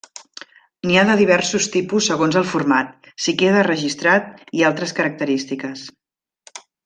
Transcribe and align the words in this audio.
N'hi 0.89 0.95
ha 0.99 1.01
de 1.09 1.17
diversos 1.19 1.67
tipus 1.75 2.07
segons 2.11 2.37
el 2.41 2.47
format, 2.55 3.11
si 3.25 3.35
queda 3.43 3.67
registrat 3.69 4.33
i 4.61 4.67
altres 4.71 4.95
característiques. 5.01 5.85